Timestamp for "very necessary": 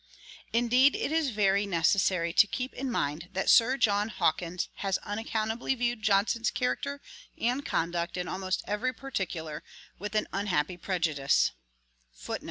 1.29-2.33